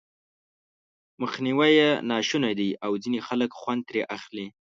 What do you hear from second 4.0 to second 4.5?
اخلي.